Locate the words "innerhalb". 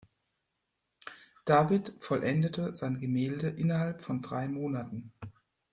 3.49-4.01